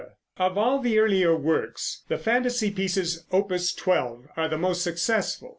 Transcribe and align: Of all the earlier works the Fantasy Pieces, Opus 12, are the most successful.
Of 0.39 0.57
all 0.57 0.79
the 0.79 0.97
earlier 0.97 1.35
works 1.37 2.01
the 2.07 2.17
Fantasy 2.17 2.71
Pieces, 2.71 3.23
Opus 3.31 3.71
12, 3.71 4.29
are 4.35 4.47
the 4.47 4.57
most 4.57 4.81
successful. 4.81 5.49